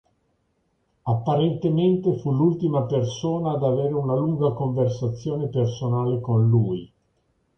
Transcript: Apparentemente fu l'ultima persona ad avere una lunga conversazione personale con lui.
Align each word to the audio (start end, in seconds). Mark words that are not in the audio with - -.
Apparentemente 1.13 2.17
fu 2.17 2.31
l'ultima 2.33 2.85
persona 2.87 3.51
ad 3.51 3.61
avere 3.61 3.93
una 3.93 4.15
lunga 4.15 4.49
conversazione 4.51 5.47
personale 5.47 6.19
con 6.19 6.49
lui. 6.49 6.91